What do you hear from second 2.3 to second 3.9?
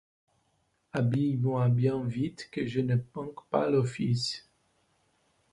que je ne manque pas